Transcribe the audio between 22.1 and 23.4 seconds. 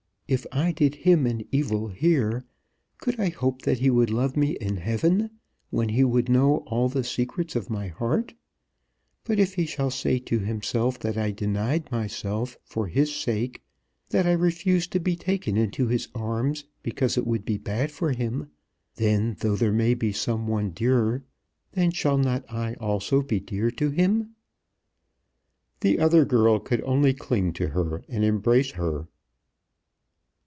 not I also